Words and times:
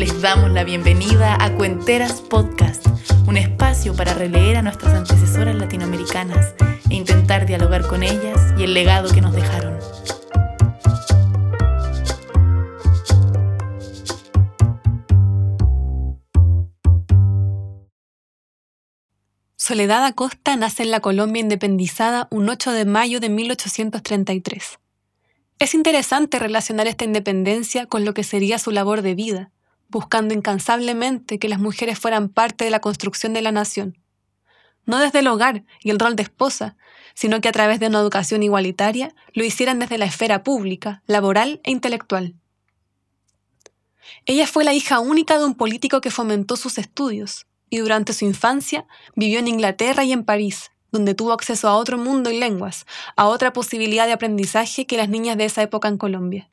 Les 0.00 0.22
damos 0.22 0.50
la 0.50 0.64
bienvenida 0.64 1.36
a 1.38 1.54
Cuenteras 1.54 2.22
Podcast, 2.22 2.86
un 3.26 3.36
espacio 3.36 3.94
para 3.94 4.14
releer 4.14 4.56
a 4.56 4.62
nuestras 4.62 4.94
antecesoras 4.94 5.54
latinoamericanas 5.54 6.54
e 6.88 6.94
intentar 6.94 7.44
dialogar 7.44 7.86
con 7.86 8.02
ellas 8.02 8.54
y 8.58 8.62
el 8.62 8.72
legado 8.72 9.12
que 9.12 9.20
nos 9.20 9.34
dejaron. 9.34 9.78
Soledad 19.56 20.06
Acosta 20.06 20.56
nace 20.56 20.84
en 20.84 20.92
la 20.92 21.00
Colombia 21.00 21.42
independizada 21.42 22.26
un 22.30 22.48
8 22.48 22.72
de 22.72 22.86
mayo 22.86 23.20
de 23.20 23.28
1833. 23.28 24.78
Es 25.58 25.74
interesante 25.74 26.38
relacionar 26.38 26.86
esta 26.86 27.04
independencia 27.04 27.84
con 27.84 28.06
lo 28.06 28.14
que 28.14 28.24
sería 28.24 28.58
su 28.58 28.70
labor 28.70 29.02
de 29.02 29.14
vida, 29.14 29.50
buscando 29.90 30.34
incansablemente 30.34 31.38
que 31.38 31.48
las 31.48 31.58
mujeres 31.58 31.98
fueran 31.98 32.28
parte 32.28 32.64
de 32.64 32.70
la 32.70 32.80
construcción 32.80 33.32
de 33.32 33.42
la 33.42 33.52
nación. 33.52 33.98
No 34.86 34.98
desde 34.98 35.20
el 35.20 35.26
hogar 35.26 35.64
y 35.80 35.90
el 35.90 35.98
rol 35.98 36.16
de 36.16 36.22
esposa, 36.22 36.76
sino 37.14 37.40
que 37.40 37.48
a 37.48 37.52
través 37.52 37.80
de 37.80 37.88
una 37.88 38.00
educación 38.00 38.42
igualitaria 38.42 39.14
lo 39.34 39.44
hicieran 39.44 39.78
desde 39.78 39.98
la 39.98 40.06
esfera 40.06 40.42
pública, 40.42 41.02
laboral 41.06 41.60
e 41.64 41.70
intelectual. 41.70 42.34
Ella 44.26 44.46
fue 44.46 44.64
la 44.64 44.74
hija 44.74 45.00
única 45.00 45.38
de 45.38 45.44
un 45.44 45.54
político 45.54 46.00
que 46.00 46.10
fomentó 46.10 46.56
sus 46.56 46.78
estudios, 46.78 47.46
y 47.68 47.78
durante 47.78 48.12
su 48.12 48.24
infancia 48.24 48.86
vivió 49.14 49.38
en 49.38 49.48
Inglaterra 49.48 50.04
y 50.04 50.12
en 50.12 50.24
París, 50.24 50.70
donde 50.90 51.14
tuvo 51.14 51.32
acceso 51.32 51.68
a 51.68 51.76
otro 51.76 51.98
mundo 51.98 52.30
y 52.30 52.38
lenguas, 52.38 52.86
a 53.16 53.26
otra 53.26 53.52
posibilidad 53.52 54.06
de 54.06 54.12
aprendizaje 54.12 54.86
que 54.86 54.96
las 54.96 55.08
niñas 55.08 55.36
de 55.36 55.44
esa 55.44 55.62
época 55.62 55.88
en 55.88 55.98
Colombia. 55.98 56.50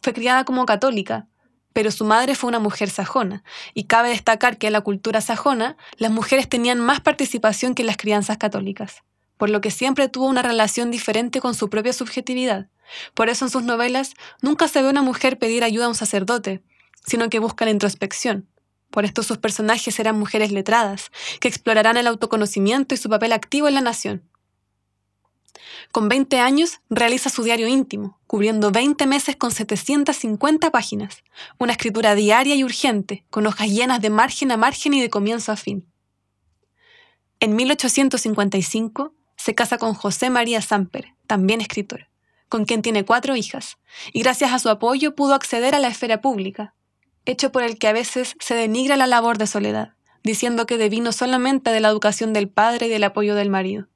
Fue 0.00 0.12
criada 0.12 0.44
como 0.44 0.64
católica, 0.66 1.28
pero 1.76 1.90
su 1.90 2.06
madre 2.06 2.34
fue 2.34 2.48
una 2.48 2.58
mujer 2.58 2.88
sajona, 2.88 3.44
y 3.74 3.84
cabe 3.84 4.08
destacar 4.08 4.56
que 4.56 4.68
en 4.68 4.72
la 4.72 4.80
cultura 4.80 5.20
sajona 5.20 5.76
las 5.98 6.10
mujeres 6.10 6.48
tenían 6.48 6.80
más 6.80 7.02
participación 7.02 7.74
que 7.74 7.82
en 7.82 7.88
las 7.88 7.98
crianzas 7.98 8.38
católicas, 8.38 9.02
por 9.36 9.50
lo 9.50 9.60
que 9.60 9.70
siempre 9.70 10.08
tuvo 10.08 10.24
una 10.24 10.40
relación 10.40 10.90
diferente 10.90 11.38
con 11.38 11.54
su 11.54 11.68
propia 11.68 11.92
subjetividad. 11.92 12.70
Por 13.12 13.28
eso 13.28 13.44
en 13.44 13.50
sus 13.50 13.62
novelas 13.62 14.14
nunca 14.40 14.68
se 14.68 14.80
ve 14.80 14.88
una 14.88 15.02
mujer 15.02 15.38
pedir 15.38 15.64
ayuda 15.64 15.84
a 15.84 15.88
un 15.90 15.94
sacerdote, 15.94 16.62
sino 17.06 17.28
que 17.28 17.40
busca 17.40 17.66
la 17.66 17.72
introspección, 17.72 18.48
por 18.90 19.04
esto 19.04 19.22
sus 19.22 19.36
personajes 19.36 19.94
serán 19.94 20.18
mujeres 20.18 20.52
letradas, 20.52 21.10
que 21.40 21.48
explorarán 21.48 21.98
el 21.98 22.06
autoconocimiento 22.06 22.94
y 22.94 22.96
su 22.96 23.10
papel 23.10 23.34
activo 23.34 23.68
en 23.68 23.74
la 23.74 23.82
nación. 23.82 24.22
Con 25.92 26.08
20 26.08 26.38
años 26.38 26.80
realiza 26.90 27.30
su 27.30 27.42
diario 27.42 27.68
íntimo, 27.68 28.18
cubriendo 28.26 28.70
20 28.70 29.06
meses 29.06 29.36
con 29.36 29.50
750 29.50 30.70
páginas, 30.70 31.22
una 31.58 31.72
escritura 31.72 32.14
diaria 32.14 32.54
y 32.54 32.64
urgente, 32.64 33.24
con 33.30 33.46
hojas 33.46 33.68
llenas 33.68 34.00
de 34.00 34.10
margen 34.10 34.50
a 34.52 34.56
margen 34.56 34.94
y 34.94 35.00
de 35.00 35.10
comienzo 35.10 35.52
a 35.52 35.56
fin. 35.56 35.86
En 37.40 37.54
1855 37.54 39.14
se 39.36 39.54
casa 39.54 39.78
con 39.78 39.94
José 39.94 40.30
María 40.30 40.62
Samper, 40.62 41.14
también 41.26 41.60
escritor, 41.60 42.08
con 42.48 42.64
quien 42.64 42.82
tiene 42.82 43.04
cuatro 43.04 43.36
hijas, 43.36 43.78
y 44.12 44.22
gracias 44.22 44.52
a 44.52 44.58
su 44.58 44.68
apoyo 44.68 45.14
pudo 45.14 45.34
acceder 45.34 45.74
a 45.74 45.78
la 45.78 45.88
esfera 45.88 46.20
pública, 46.20 46.74
hecho 47.26 47.52
por 47.52 47.62
el 47.62 47.78
que 47.78 47.88
a 47.88 47.92
veces 47.92 48.36
se 48.40 48.54
denigra 48.54 48.96
la 48.96 49.06
labor 49.06 49.36
de 49.36 49.46
Soledad, 49.46 49.92
diciendo 50.22 50.66
que 50.66 50.78
devino 50.78 51.12
solamente 51.12 51.70
de 51.70 51.80
la 51.80 51.88
educación 51.88 52.32
del 52.32 52.48
padre 52.48 52.86
y 52.86 52.90
del 52.90 53.04
apoyo 53.04 53.34
del 53.34 53.50
marido. 53.50 53.88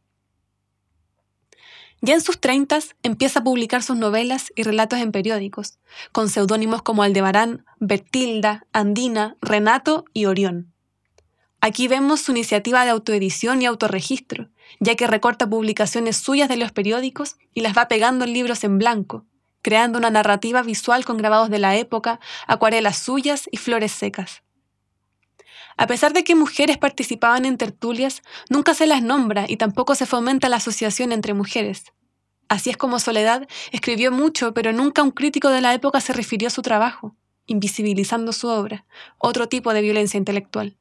Ya 2.03 2.15
en 2.15 2.21
sus 2.23 2.41
treintas 2.41 2.97
empieza 3.03 3.41
a 3.41 3.45
publicar 3.45 3.83
sus 3.83 3.97
novelas 3.97 4.53
y 4.57 4.63
relatos 4.63 5.01
en 5.01 5.13
periódicos, 5.13 5.79
con 6.13 6.29
seudónimos 6.31 6.83
como 6.83 7.03
Aldebarán, 7.03 7.67
Bertilda, 7.79 8.67
Andina, 8.73 9.37
Renato 9.43 10.05
y 10.15 10.25
Orión. 10.25 10.73
Aquí 11.61 11.89
vemos 11.89 12.23
su 12.23 12.33
iniciativa 12.33 12.85
de 12.85 12.91
autoedición 12.91 13.61
y 13.61 13.67
autorregistro, 13.67 14.49
ya 14.79 14.95
que 14.95 15.07
recorta 15.07 15.49
publicaciones 15.49 16.17
suyas 16.17 16.49
de 16.49 16.57
los 16.57 16.73
periódicos 16.73 17.37
y 17.53 17.61
las 17.61 17.77
va 17.77 17.87
pegando 17.87 18.25
en 18.25 18.33
libros 18.33 18.65
en 18.65 18.79
blanco, 18.79 19.27
creando 19.61 19.99
una 19.99 20.09
narrativa 20.09 20.63
visual 20.63 21.05
con 21.05 21.19
grabados 21.19 21.51
de 21.51 21.59
la 21.59 21.77
época, 21.77 22.19
acuarelas 22.47 22.99
suyas 22.99 23.47
y 23.53 23.59
flores 23.59 23.93
secas. 23.93 24.43
A 25.81 25.87
pesar 25.87 26.13
de 26.13 26.25
que 26.25 26.35
mujeres 26.35 26.77
participaban 26.77 27.47
en 27.47 27.57
tertulias, 27.57 28.21
nunca 28.51 28.75
se 28.75 28.87
las 28.87 29.03
nombra 29.03 29.47
y 29.49 29.57
tampoco 29.57 29.95
se 29.95 30.05
fomenta 30.05 30.51
la 30.51 30.57
asociación 30.57 31.11
entre 31.11 31.33
mujeres. 31.33 31.85
Así 32.51 32.69
es 32.69 32.77
como 32.77 32.99
Soledad 32.99 33.49
escribió 33.73 34.13
mucho, 34.13 34.53
pero 34.53 34.75
nunca 34.75 35.03
un 35.03 35.11
crítico 35.11 35.49
de 35.49 35.63
la 35.63 35.73
época 35.73 36.03
se 36.03 36.13
refirió 36.13 36.49
a 36.49 36.51
su 36.51 36.61
trabajo, 36.61 37.17
invisibilizando 37.47 38.35
su 38.35 38.49
obra, 38.49 38.85
otro 39.17 39.49
tipo 39.49 39.73
de 39.73 39.81
violencia 39.81 40.19
intelectual. 40.19 40.77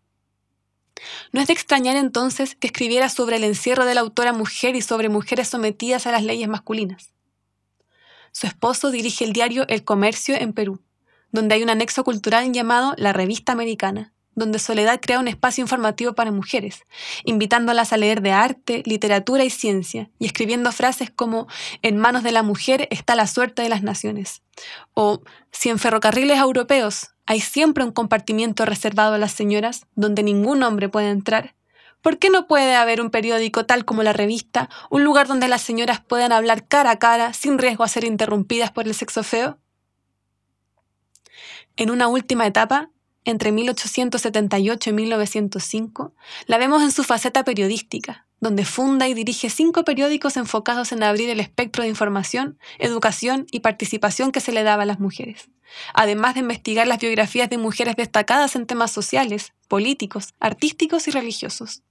No 1.31 1.39
es 1.39 1.47
de 1.47 1.53
extrañar 1.53 1.95
entonces 1.95 2.55
que 2.55 2.67
escribiera 2.67 3.07
sobre 3.07 3.37
el 3.37 3.45
encierro 3.45 3.85
de 3.85 3.95
la 3.95 4.01
autora 4.01 4.33
mujer 4.33 4.75
y 4.75 4.81
sobre 4.81 5.07
mujeres 5.07 5.47
sometidas 5.47 6.07
a 6.07 6.11
las 6.11 6.25
leyes 6.25 6.49
masculinas. 6.49 7.13
Su 8.33 8.47
esposo 8.47 8.91
dirige 8.91 9.23
el 9.23 9.31
diario 9.31 9.65
El 9.69 9.85
Comercio 9.85 10.35
en 10.35 10.51
Perú, 10.51 10.81
donde 11.31 11.55
hay 11.55 11.63
un 11.63 11.69
anexo 11.69 12.03
cultural 12.03 12.51
llamado 12.51 12.95
La 12.97 13.13
Revista 13.13 13.53
Americana, 13.53 14.11
donde 14.39 14.57
Soledad 14.57 14.99
crea 15.01 15.19
un 15.19 15.27
espacio 15.27 15.61
informativo 15.61 16.13
para 16.13 16.31
mujeres, 16.31 16.83
invitándolas 17.25 17.93
a 17.93 17.97
leer 17.97 18.21
de 18.21 18.31
arte, 18.31 18.81
literatura 18.85 19.43
y 19.43 19.49
ciencia, 19.49 20.09
y 20.17 20.25
escribiendo 20.25 20.71
frases 20.71 21.11
como 21.11 21.47
En 21.81 21.97
manos 21.97 22.23
de 22.23 22.31
la 22.31 22.41
mujer 22.41 22.87
está 22.89 23.15
la 23.15 23.27
suerte 23.27 23.61
de 23.61 23.69
las 23.69 23.83
naciones, 23.83 24.41
o 24.93 25.21
Si 25.51 25.69
en 25.69 25.79
ferrocarriles 25.79 26.39
europeos 26.39 27.09
hay 27.25 27.41
siempre 27.41 27.83
un 27.83 27.91
compartimiento 27.91 28.65
reservado 28.65 29.13
a 29.13 29.19
las 29.19 29.33
señoras 29.33 29.85
donde 29.95 30.23
ningún 30.23 30.63
hombre 30.63 30.89
puede 30.89 31.11
entrar, 31.11 31.53
¿Por 32.01 32.17
qué 32.17 32.29
no 32.29 32.47
puede 32.47 32.75
haber 32.75 33.01
un 33.01 33.09
periódico 33.09 33.65
tal 33.65 33.83
como 33.83 34.03
la 34.03 34.13
revista, 34.13 34.69
un 34.89 35.03
lugar 35.03 35.27
donde 35.27 35.49
las 35.49 35.61
señoras 35.61 35.99
puedan 35.99 36.31
hablar 36.31 36.65
cara 36.65 36.91
a 36.91 36.99
cara 36.99 37.33
sin 37.33 37.57
riesgo 37.57 37.83
a 37.83 37.89
ser 37.89 38.05
interrumpidas 38.05 38.71
por 38.71 38.87
el 38.87 38.95
sexo 38.95 39.21
feo? 39.21 39.57
En 41.75 41.91
una 41.91 42.07
última 42.07 42.47
etapa, 42.47 42.89
entre 43.29 43.51
1878 43.51 44.89
y 44.89 44.93
1905, 44.93 46.13
la 46.47 46.57
vemos 46.57 46.81
en 46.81 46.91
su 46.91 47.03
faceta 47.03 47.43
periodística, 47.43 48.25
donde 48.39 48.65
funda 48.65 49.07
y 49.07 49.13
dirige 49.13 49.49
cinco 49.49 49.83
periódicos 49.83 50.35
enfocados 50.35 50.91
en 50.91 51.03
abrir 51.03 51.29
el 51.29 51.39
espectro 51.39 51.83
de 51.83 51.89
información, 51.89 52.57
educación 52.79 53.45
y 53.51 53.59
participación 53.59 54.31
que 54.31 54.39
se 54.39 54.51
le 54.51 54.63
daba 54.63 54.83
a 54.83 54.85
las 54.87 54.99
mujeres, 54.99 55.49
además 55.93 56.33
de 56.33 56.39
investigar 56.41 56.87
las 56.87 56.99
biografías 56.99 57.49
de 57.49 57.57
mujeres 57.57 57.95
destacadas 57.95 58.55
en 58.55 58.65
temas 58.65 58.91
sociales, 58.91 59.53
políticos, 59.67 60.33
artísticos 60.39 61.07
y 61.07 61.11
religiosos. 61.11 61.83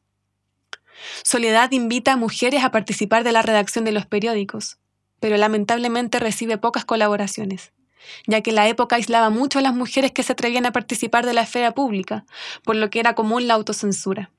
Soledad 1.22 1.70
invita 1.70 2.14
a 2.14 2.16
mujeres 2.16 2.64
a 2.64 2.72
participar 2.72 3.22
de 3.22 3.30
la 3.30 3.42
redacción 3.42 3.84
de 3.84 3.92
los 3.92 4.06
periódicos, 4.06 4.78
pero 5.20 5.36
lamentablemente 5.36 6.18
recibe 6.18 6.58
pocas 6.58 6.84
colaboraciones, 6.84 7.72
ya 8.26 8.40
que 8.40 8.52
la 8.52 8.68
época 8.68 8.96
aislaba 8.96 9.30
mucho 9.30 9.58
a 9.58 9.62
las 9.62 9.74
mujeres 9.74 10.12
que 10.12 10.22
se 10.22 10.32
atrevían 10.32 10.66
a 10.66 10.72
participar 10.72 11.26
de 11.26 11.34
la 11.34 11.42
esfera 11.42 11.72
pública, 11.72 12.24
por 12.64 12.76
lo 12.76 12.90
que 12.90 13.00
era 13.00 13.14
común 13.14 13.46
la 13.46 13.54
autocensura. 13.54 14.30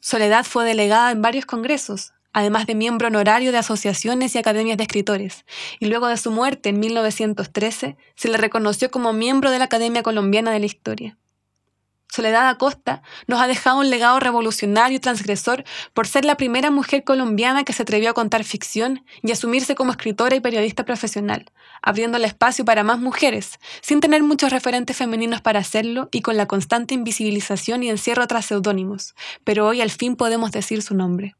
Soledad 0.00 0.44
fue 0.44 0.64
delegada 0.64 1.10
en 1.10 1.22
varios 1.22 1.46
congresos, 1.46 2.12
además 2.32 2.66
de 2.66 2.74
miembro 2.74 3.08
honorario 3.08 3.52
de 3.52 3.58
asociaciones 3.58 4.34
y 4.34 4.38
academias 4.38 4.76
de 4.76 4.84
escritores, 4.84 5.44
y 5.78 5.86
luego 5.86 6.08
de 6.08 6.16
su 6.16 6.30
muerte 6.30 6.70
en 6.70 6.80
1913 6.80 7.96
se 8.16 8.28
le 8.28 8.36
reconoció 8.36 8.90
como 8.90 9.12
miembro 9.12 9.50
de 9.50 9.58
la 9.58 9.66
Academia 9.66 10.02
Colombiana 10.02 10.50
de 10.50 10.60
la 10.60 10.66
Historia. 10.66 11.18
Soledad 12.12 12.50
Acosta 12.50 13.02
nos 13.26 13.40
ha 13.40 13.46
dejado 13.46 13.78
un 13.78 13.88
legado 13.88 14.20
revolucionario 14.20 14.98
y 14.98 15.00
transgresor 15.00 15.64
por 15.94 16.06
ser 16.06 16.26
la 16.26 16.36
primera 16.36 16.70
mujer 16.70 17.04
colombiana 17.04 17.64
que 17.64 17.72
se 17.72 17.84
atrevió 17.84 18.10
a 18.10 18.12
contar 18.12 18.44
ficción 18.44 19.02
y 19.22 19.32
asumirse 19.32 19.74
como 19.74 19.92
escritora 19.92 20.36
y 20.36 20.40
periodista 20.40 20.84
profesional, 20.84 21.50
abriendo 21.80 22.18
el 22.18 22.26
espacio 22.26 22.66
para 22.66 22.84
más 22.84 22.98
mujeres, 22.98 23.58
sin 23.80 24.00
tener 24.00 24.22
muchos 24.22 24.50
referentes 24.50 24.94
femeninos 24.94 25.40
para 25.40 25.60
hacerlo 25.60 26.10
y 26.12 26.20
con 26.20 26.36
la 26.36 26.44
constante 26.44 26.92
invisibilización 26.92 27.82
y 27.82 27.88
encierro 27.88 28.26
tras 28.26 28.44
seudónimos, 28.44 29.14
pero 29.42 29.66
hoy 29.66 29.80
al 29.80 29.90
fin 29.90 30.14
podemos 30.14 30.52
decir 30.52 30.82
su 30.82 30.94
nombre. 30.94 31.34